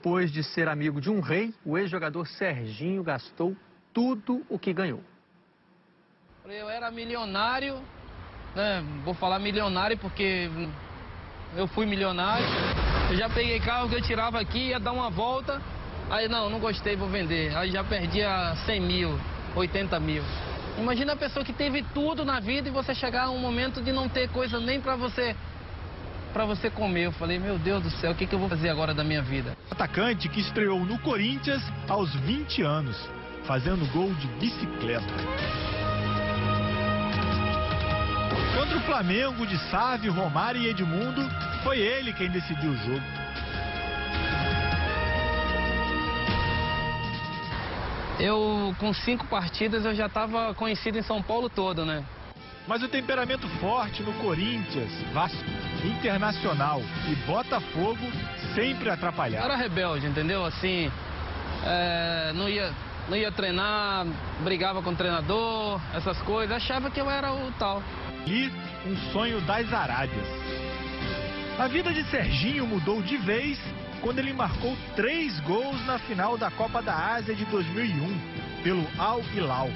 Depois 0.00 0.32
de 0.32 0.42
ser 0.42 0.66
amigo 0.66 0.98
de 0.98 1.10
um 1.10 1.20
rei, 1.20 1.52
o 1.62 1.76
ex-jogador 1.76 2.26
Serginho 2.26 3.02
gastou 3.02 3.54
tudo 3.92 4.42
o 4.48 4.58
que 4.58 4.72
ganhou. 4.72 5.02
Eu 6.46 6.70
era 6.70 6.90
milionário, 6.90 7.78
né? 8.56 8.82
Vou 9.04 9.12
falar 9.12 9.38
milionário 9.38 9.98
porque 9.98 10.48
eu 11.54 11.68
fui 11.68 11.84
milionário. 11.84 12.46
Eu 13.10 13.16
já 13.18 13.28
peguei 13.28 13.60
carro 13.60 13.90
que 13.90 13.96
eu 13.96 14.00
tirava 14.00 14.40
aqui, 14.40 14.68
ia 14.68 14.80
dar 14.80 14.92
uma 14.92 15.10
volta. 15.10 15.60
Aí 16.08 16.28
não, 16.28 16.48
não 16.48 16.58
gostei, 16.58 16.96
vou 16.96 17.06
vender. 17.06 17.54
Aí 17.54 17.70
já 17.70 17.84
perdia 17.84 18.54
100 18.64 18.80
mil, 18.80 19.20
80 19.54 20.00
mil. 20.00 20.22
Imagina 20.78 21.12
a 21.12 21.16
pessoa 21.16 21.44
que 21.44 21.52
teve 21.52 21.82
tudo 21.92 22.24
na 22.24 22.40
vida 22.40 22.70
e 22.70 22.72
você 22.72 22.94
chegar 22.94 23.24
a 23.24 23.30
um 23.30 23.38
momento 23.38 23.82
de 23.82 23.92
não 23.92 24.08
ter 24.08 24.30
coisa 24.30 24.58
nem 24.58 24.80
para 24.80 24.96
você 24.96 25.36
para 26.30 26.44
você 26.44 26.70
comer. 26.70 27.06
Eu 27.06 27.12
falei, 27.12 27.38
meu 27.38 27.58
Deus 27.58 27.82
do 27.82 27.90
céu, 27.90 28.12
o 28.12 28.14
que, 28.14 28.26
que 28.26 28.34
eu 28.34 28.38
vou 28.38 28.48
fazer 28.48 28.68
agora 28.68 28.94
da 28.94 29.04
minha 29.04 29.22
vida? 29.22 29.56
Atacante 29.70 30.28
que 30.28 30.40
estreou 30.40 30.80
no 30.84 30.98
Corinthians 30.98 31.62
aos 31.88 32.14
20 32.14 32.62
anos, 32.62 32.96
fazendo 33.44 33.86
gol 33.92 34.12
de 34.14 34.26
bicicleta. 34.38 35.06
Contra 38.56 38.78
o 38.78 38.80
Flamengo 38.82 39.46
de 39.46 39.58
Sávio, 39.70 40.12
Romário 40.12 40.60
e 40.60 40.68
Edmundo, 40.68 41.22
foi 41.62 41.78
ele 41.78 42.12
quem 42.12 42.30
decidiu 42.30 42.70
o 42.70 42.76
jogo. 42.76 43.02
Eu, 48.18 48.74
com 48.78 48.92
cinco 48.92 49.26
partidas, 49.26 49.86
eu 49.86 49.94
já 49.94 50.04
estava 50.04 50.52
conhecido 50.54 50.98
em 50.98 51.02
São 51.02 51.22
Paulo 51.22 51.48
todo, 51.48 51.86
né? 51.86 52.04
Mas 52.70 52.84
o 52.84 52.88
temperamento 52.88 53.48
forte 53.58 54.00
no 54.00 54.12
Corinthians, 54.12 54.92
Vasco, 55.12 55.44
Internacional 55.84 56.80
e 57.10 57.16
Botafogo 57.26 57.98
sempre 58.54 58.88
atrapalhava. 58.88 59.44
Eu 59.44 59.50
era 59.50 59.60
rebelde, 59.60 60.06
entendeu? 60.06 60.44
Assim, 60.44 60.88
é, 61.64 62.32
não, 62.32 62.48
ia, 62.48 62.70
não 63.08 63.16
ia 63.16 63.32
treinar, 63.32 64.06
brigava 64.44 64.80
com 64.82 64.90
o 64.90 64.94
treinador, 64.94 65.80
essas 65.92 66.22
coisas. 66.22 66.58
Achava 66.58 66.92
que 66.92 67.00
eu 67.00 67.10
era 67.10 67.32
o 67.32 67.50
tal. 67.58 67.82
E 68.24 68.48
um 68.86 68.96
sonho 69.10 69.40
das 69.40 69.72
Arábias. 69.72 70.28
A 71.58 71.66
vida 71.66 71.92
de 71.92 72.04
Serginho 72.04 72.68
mudou 72.68 73.02
de 73.02 73.16
vez 73.16 73.58
quando 74.00 74.20
ele 74.20 74.32
marcou 74.32 74.76
três 74.94 75.40
gols 75.40 75.84
na 75.86 75.98
final 75.98 76.38
da 76.38 76.52
Copa 76.52 76.80
da 76.80 76.94
Ásia 77.14 77.34
de 77.34 77.44
2001 77.46 78.62
pelo 78.62 78.86
Al 78.96 79.22
Hilal. 79.34 79.68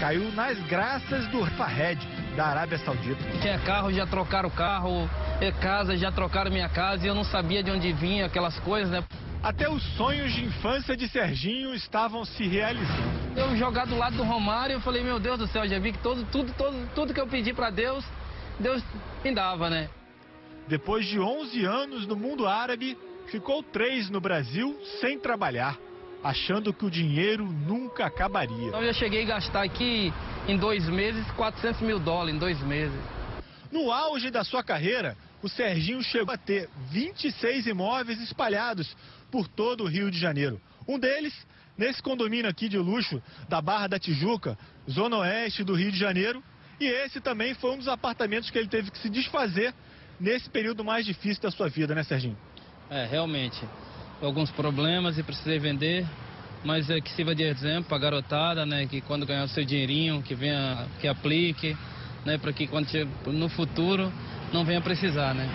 Caiu 0.00 0.32
nas 0.32 0.58
graças 0.60 1.26
do 1.26 1.44
Fahed, 1.58 2.00
da 2.34 2.46
Arábia 2.46 2.78
Saudita. 2.78 3.22
Tinha 3.42 3.58
carro, 3.58 3.92
já 3.92 4.06
trocaram 4.06 4.48
o 4.48 4.52
carro, 4.52 5.10
casa, 5.60 5.94
já 5.94 6.10
trocaram 6.10 6.50
minha 6.50 6.70
casa 6.70 7.04
e 7.04 7.08
eu 7.08 7.14
não 7.14 7.22
sabia 7.22 7.62
de 7.62 7.70
onde 7.70 7.92
vinha 7.92 8.24
aquelas 8.24 8.58
coisas, 8.60 8.90
né? 8.90 9.04
Até 9.42 9.68
os 9.68 9.82
sonhos 9.96 10.32
de 10.32 10.42
infância 10.42 10.96
de 10.96 11.06
Serginho 11.06 11.74
estavam 11.74 12.24
se 12.24 12.48
realizando. 12.48 13.36
Eu 13.36 13.54
jogar 13.56 13.86
do 13.86 13.94
lado 13.94 14.16
do 14.16 14.22
Romário, 14.22 14.72
eu 14.72 14.80
falei, 14.80 15.04
meu 15.04 15.20
Deus 15.20 15.38
do 15.38 15.46
céu, 15.46 15.68
já 15.68 15.78
vi 15.78 15.92
que 15.92 15.98
todo, 15.98 16.24
tudo, 16.32 16.50
todo, 16.54 16.88
tudo 16.94 17.12
que 17.12 17.20
eu 17.20 17.26
pedi 17.26 17.52
para 17.52 17.68
Deus, 17.68 18.02
Deus 18.58 18.82
me 19.22 19.34
dava, 19.34 19.68
né? 19.68 19.90
Depois 20.66 21.04
de 21.04 21.20
11 21.20 21.62
anos 21.66 22.06
no 22.06 22.16
mundo 22.16 22.46
árabe, 22.46 22.96
ficou 23.26 23.62
três 23.62 24.08
no 24.08 24.20
Brasil 24.20 24.80
sem 24.98 25.18
trabalhar, 25.18 25.76
achando 26.22 26.72
que 26.72 26.84
o 26.84 26.90
dinheiro 26.90 27.44
nunca 27.44 28.06
acabaria. 28.06 28.68
Então 28.68 28.80
eu 28.80 28.92
já 28.92 28.98
cheguei 28.98 29.22
a 29.22 29.26
gastar 29.26 29.62
aqui 29.62 30.12
em 30.46 30.56
dois 30.56 30.88
meses 30.88 31.24
400 31.32 31.80
mil 31.80 31.98
dólares 31.98 32.34
em 32.34 32.38
dois 32.38 32.60
meses. 32.62 32.98
No 33.70 33.90
auge 33.92 34.30
da 34.30 34.44
sua 34.44 34.62
carreira, 34.62 35.16
o 35.42 35.48
Serginho 35.48 36.02
chegou 36.02 36.34
a 36.34 36.36
ter 36.38 36.68
26 36.90 37.66
imóveis 37.66 38.20
espalhados 38.20 38.96
por 39.30 39.48
todo 39.48 39.84
o 39.84 39.86
Rio 39.86 40.10
de 40.10 40.18
Janeiro. 40.18 40.60
Um 40.86 40.98
deles, 40.98 41.34
nesse 41.78 42.02
condomínio 42.02 42.50
aqui 42.50 42.68
de 42.68 42.76
luxo 42.76 43.22
da 43.48 43.62
Barra 43.62 43.86
da 43.86 43.98
Tijuca, 43.98 44.58
zona 44.90 45.18
oeste 45.18 45.62
do 45.62 45.74
Rio 45.74 45.92
de 45.92 45.98
Janeiro. 45.98 46.42
E 46.80 46.86
esse 46.86 47.20
também 47.20 47.54
foi 47.54 47.72
um 47.72 47.78
dos 47.78 47.88
apartamentos 47.88 48.50
que 48.50 48.58
ele 48.58 48.68
teve 48.68 48.90
que 48.90 48.98
se 48.98 49.08
desfazer 49.08 49.72
nesse 50.18 50.50
período 50.50 50.84
mais 50.84 51.06
difícil 51.06 51.42
da 51.42 51.50
sua 51.50 51.68
vida, 51.68 51.94
né, 51.94 52.02
Serginho? 52.02 52.36
É, 52.90 53.06
realmente. 53.06 53.62
Alguns 54.22 54.50
problemas 54.50 55.16
e 55.18 55.22
precisei 55.22 55.58
vender, 55.58 56.06
mas 56.62 56.90
é 56.90 57.00
que 57.00 57.10
sirva 57.12 57.34
de 57.34 57.42
exemplo 57.42 57.84
para 57.84 57.96
a 57.96 58.00
garotada, 58.00 58.66
né, 58.66 58.86
que 58.86 59.00
quando 59.00 59.24
ganhar 59.24 59.44
o 59.44 59.48
seu 59.48 59.64
dinheirinho, 59.64 60.22
que 60.22 60.34
venha, 60.34 60.86
que 61.00 61.08
aplique, 61.08 61.76
né, 62.24 62.36
para 62.36 62.52
que 62.52 62.66
quando 62.66 62.86
no 63.26 63.48
futuro 63.48 64.12
não 64.52 64.64
venha 64.64 64.80
precisar, 64.80 65.34
né. 65.34 65.48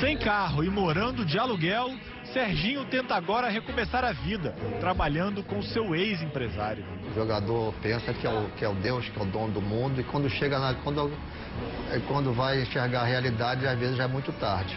Sem 0.00 0.16
carro 0.16 0.64
e 0.64 0.70
morando 0.70 1.24
de 1.24 1.38
aluguel, 1.38 1.94
Serginho 2.32 2.84
tenta 2.86 3.14
agora 3.14 3.48
recomeçar 3.48 4.04
a 4.04 4.12
vida, 4.12 4.54
trabalhando 4.80 5.42
com 5.42 5.62
seu 5.62 5.94
ex-empresário. 5.94 6.84
O 7.10 7.14
jogador 7.14 7.72
pensa 7.82 8.12
que 8.12 8.26
é, 8.26 8.30
o, 8.30 8.50
que 8.56 8.64
é 8.64 8.68
o 8.68 8.74
Deus, 8.74 9.08
que 9.08 9.18
é 9.18 9.22
o 9.22 9.26
dono 9.26 9.52
do 9.52 9.62
mundo, 9.62 10.00
e 10.00 10.04
quando 10.04 10.28
chega 10.28 10.58
na. 10.58 10.74
Quando, 10.74 11.10
quando 12.08 12.32
vai 12.32 12.60
enxergar 12.62 13.02
a 13.02 13.04
realidade, 13.04 13.66
às 13.66 13.78
vezes 13.78 13.96
já 13.96 14.04
é 14.04 14.08
muito 14.08 14.32
tarde. 14.32 14.76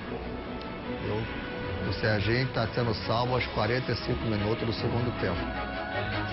Eu, 1.05 1.21
o 1.87 1.93
Serginho 1.93 2.47
está 2.47 2.67
sendo 2.67 2.93
salvo 3.05 3.35
aos 3.35 3.45
45 3.47 4.25
minutos 4.25 4.65
do 4.65 4.73
segundo 4.73 5.11
tempo. 5.19 5.39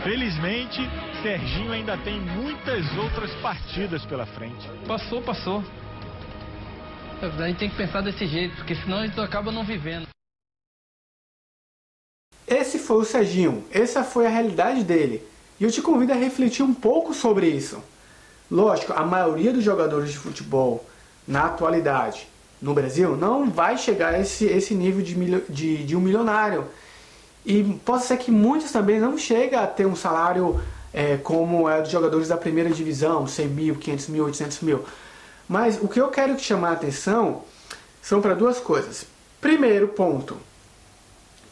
Felizmente, 0.03 0.81
Serginho 1.23 1.73
ainda 1.73 1.97
tem 1.99 2.21
muitas 2.21 2.85
outras 2.97 3.33
partidas 3.37 4.05
pela 4.07 4.27
frente. 4.27 4.69
Passou, 4.87 5.23
passou. 5.23 5.63
A 7.23 7.47
gente 7.47 7.59
tem 7.59 7.71
que 7.71 7.77
pensar 7.77 8.03
desse 8.03 8.27
jeito, 8.27 8.57
porque 8.57 8.75
senão 8.75 8.99
a 8.99 9.07
gente 9.07 9.19
acaba 9.21 9.51
não 9.51 9.65
vivendo. 9.65 10.07
Esse 12.47 12.79
foi 12.79 12.99
o 12.99 13.05
Serginho, 13.05 13.65
essa 13.73 14.05
foi 14.05 14.27
a 14.27 14.31
realidade 14.31 14.85
dele. 14.85 15.23
E 15.59 15.65
eu 15.65 15.71
te 15.71 15.81
convido 15.81 16.13
a 16.13 16.17
refletir 16.17 16.63
um 16.63 16.75
pouco 16.75 17.15
sobre 17.15 17.49
isso. 17.49 17.83
Lógico, 18.51 18.93
a 18.93 19.05
maioria 19.05 19.53
dos 19.53 19.65
jogadores 19.65 20.13
de 20.13 20.19
futebol 20.19 20.89
na 21.27 21.47
atualidade 21.47 22.29
no 22.67 22.75
Brasil 22.75 23.17
não 23.17 23.49
vai 23.49 23.79
chegar 23.79 24.13
a 24.13 24.21
esse, 24.21 24.45
esse 24.45 24.75
nível 24.75 25.01
de, 25.01 25.15
de, 25.49 25.85
de 25.85 25.97
um 25.97 26.01
milionário. 26.01 26.65
E 27.45 27.63
pode 27.85 28.03
ser 28.03 28.17
que 28.17 28.31
muitos 28.31 28.73
também 28.73 28.99
não 28.99 29.17
chegam 29.17 29.63
a 29.63 29.69
ter 29.69 29.87
um 29.87 29.95
salário 29.95 30.61
é, 30.93 31.17
como 31.17 31.69
é 31.69 31.81
dos 31.81 31.93
jogadores 31.93 32.27
da 32.27 32.37
primeira 32.37 32.69
divisão, 32.69 33.25
100 33.25 33.47
mil, 33.47 33.77
500 33.77 34.09
mil, 34.09 34.25
800 34.25 34.61
mil. 34.63 34.85
Mas 35.49 35.79
o 35.81 35.87
que 35.87 36.01
eu 36.01 36.09
quero 36.09 36.37
chamar 36.41 36.71
a 36.71 36.73
atenção 36.73 37.43
são 38.03 38.21
para 38.21 38.35
duas 38.35 38.59
coisas. 38.59 39.07
Primeiro 39.41 39.87
ponto, 39.89 40.37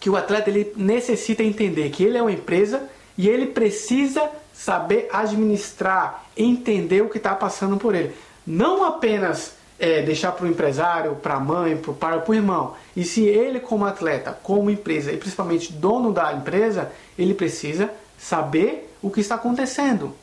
que 0.01 0.11
o 0.11 0.17
atleta 0.17 0.51
ele 0.51 0.73
necessita 0.77 1.45
entender 1.45 1.91
que 1.91 2.03
ele 2.03 2.19
é 2.19 2.23
uma 2.23 2.33
empresa 2.33 2.89
e 3.17 3.29
ele 3.29 3.47
precisa 3.47 4.29
saber 4.53 5.09
administrar, 5.13 6.25
entender 6.37 7.03
o 7.03 7.09
que 7.09 7.19
está 7.19 7.37
passando 7.37 7.77
por 7.77 7.95
ele. 7.95 8.13
Não 8.45 8.85
apenas 8.85 9.55
é, 9.79 10.03
deixar 10.03 10.33
para 10.33 10.47
o 10.47 10.49
empresário, 10.49 11.17
para 11.17 11.35
a 11.35 11.41
mãe, 11.41 11.77
para 11.77 11.91
o 11.91 11.95
pai, 11.95 12.21
para 12.21 12.31
o 12.31 12.35
irmão. 12.35 12.75
E 12.97 13.05
se 13.05 13.25
ele, 13.25 13.61
como 13.61 13.85
atleta, 13.85 14.39
como 14.43 14.71
empresa 14.71 15.12
e 15.12 15.17
principalmente 15.17 15.73
dono 15.73 16.12
da 16.12 16.33
empresa, 16.33 16.93
ele 17.19 17.35
precisa 17.35 17.91
saber 18.19 18.95
o 19.03 19.11
que 19.11 19.21
está 19.21 19.34
acontecendo. 19.34 20.15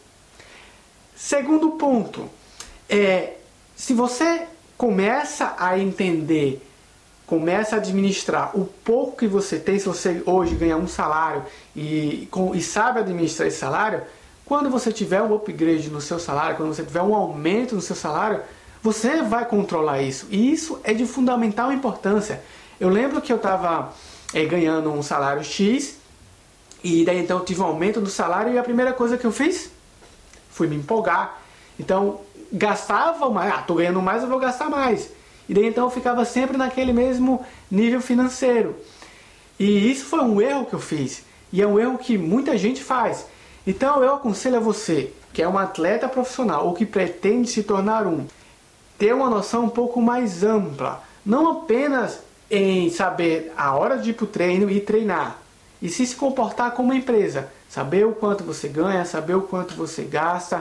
Segundo 1.15 1.71
ponto, 1.71 2.27
é, 2.89 3.33
se 3.75 3.93
você 3.93 4.47
começa 4.77 5.55
a 5.59 5.77
entender, 5.77 6.65
começa 7.27 7.75
a 7.75 7.79
administrar 7.79 8.57
o 8.57 8.65
pouco 8.65 9.17
que 9.17 9.27
você 9.27 9.59
tem, 9.59 9.77
se 9.77 9.85
você 9.85 10.23
hoje 10.25 10.55
ganha 10.55 10.75
um 10.75 10.87
salário 10.87 11.43
e, 11.75 12.27
com, 12.31 12.55
e 12.55 12.61
sabe 12.61 12.99
administrar 12.99 13.47
esse 13.47 13.57
salário, 13.57 14.01
quando 14.43 14.69
você 14.69 14.91
tiver 14.91 15.21
um 15.21 15.33
upgrade 15.35 15.89
no 15.89 16.01
seu 16.01 16.19
salário, 16.19 16.57
quando 16.57 16.73
você 16.73 16.83
tiver 16.83 17.01
um 17.01 17.15
aumento 17.15 17.75
no 17.75 17.81
seu 17.81 17.95
salário, 17.95 18.41
você 18.81 19.21
vai 19.21 19.45
controlar 19.45 20.01
isso. 20.01 20.27
E 20.29 20.51
isso 20.51 20.79
é 20.83 20.93
de 20.93 21.05
fundamental 21.05 21.71
importância. 21.71 22.43
Eu 22.79 22.89
lembro 22.89 23.21
que 23.21 23.31
eu 23.31 23.37
estava 23.37 23.93
é, 24.33 24.43
ganhando 24.45 24.91
um 24.91 25.03
salário 25.03 25.43
X 25.43 25.97
e 26.83 27.05
daí 27.05 27.19
então 27.19 27.37
eu 27.37 27.45
tive 27.45 27.61
um 27.61 27.65
aumento 27.65 28.01
do 28.01 28.09
salário 28.09 28.53
e 28.53 28.57
a 28.57 28.63
primeira 28.63 28.91
coisa 28.91 29.17
que 29.17 29.25
eu 29.25 29.31
fiz 29.31 29.69
foi 30.49 30.67
me 30.67 30.75
empolgar. 30.75 31.39
Então 31.79 32.21
gastava 32.51 33.29
mais, 33.29 33.53
ah, 33.53 33.61
tô 33.61 33.75
ganhando 33.75 34.01
mais, 34.01 34.23
eu 34.23 34.29
vou 34.29 34.39
gastar 34.39 34.69
mais. 34.69 35.11
E 35.47 35.53
daí 35.53 35.67
então 35.67 35.85
eu 35.85 35.91
ficava 35.91 36.25
sempre 36.25 36.57
naquele 36.57 36.91
mesmo 36.91 37.45
nível 37.69 38.01
financeiro. 38.01 38.75
E 39.59 39.91
isso 39.91 40.05
foi 40.05 40.21
um 40.21 40.41
erro 40.41 40.65
que 40.65 40.73
eu 40.73 40.79
fiz. 40.79 41.23
E 41.53 41.61
é 41.61 41.67
um 41.67 41.79
erro 41.79 41.97
que 41.97 42.17
muita 42.17 42.57
gente 42.57 42.83
faz. 42.83 43.27
Então 43.65 44.03
eu 44.03 44.15
aconselho 44.15 44.57
a 44.57 44.59
você, 44.59 45.13
que 45.31 45.41
é 45.41 45.47
um 45.47 45.57
atleta 45.57 46.09
profissional 46.09 46.65
ou 46.65 46.73
que 46.73 46.85
pretende 46.85 47.47
se 47.47 47.61
tornar 47.61 48.07
um, 48.07 48.25
ter 49.01 49.15
uma 49.15 49.31
noção 49.31 49.65
um 49.65 49.69
pouco 49.69 49.99
mais 49.99 50.43
ampla, 50.43 51.01
não 51.25 51.49
apenas 51.49 52.19
em 52.51 52.87
saber 52.91 53.51
a 53.57 53.73
hora 53.75 53.97
de 53.97 54.11
ir 54.11 54.13
para 54.13 54.25
o 54.25 54.27
treino 54.27 54.69
e 54.69 54.79
treinar, 54.79 55.37
e 55.81 55.89
se 55.89 56.05
se 56.05 56.15
comportar 56.15 56.69
como 56.75 56.89
uma 56.89 56.95
empresa, 56.99 57.49
saber 57.67 58.05
o 58.05 58.11
quanto 58.11 58.43
você 58.43 58.67
ganha, 58.67 59.03
saber 59.03 59.33
o 59.33 59.41
quanto 59.41 59.73
você 59.73 60.03
gasta. 60.03 60.59